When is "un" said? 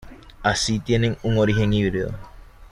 1.21-1.37